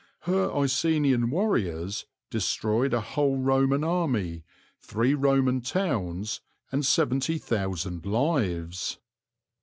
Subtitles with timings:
[0.21, 4.43] Her Icenian warriors destroyed a whole Roman army,
[4.79, 8.97] three Roman towns, and seventy thousand lives.